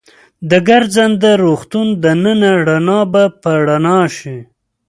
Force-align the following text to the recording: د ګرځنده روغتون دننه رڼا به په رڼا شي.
د 0.49 0.51
ګرځنده 0.67 1.31
روغتون 1.43 1.87
دننه 2.03 2.51
رڼا 2.67 3.01
به 3.11 3.23
په 3.41 3.51
رڼا 3.67 3.99
شي. 4.17 4.37